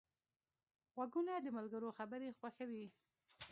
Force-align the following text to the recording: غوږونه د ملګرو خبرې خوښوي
غوږونه 0.93 1.33
د 1.41 1.47
ملګرو 1.57 1.95
خبرې 1.97 2.29
خوښوي 2.37 2.85